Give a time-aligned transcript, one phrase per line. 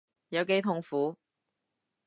[0.29, 1.15] 有幾痛苦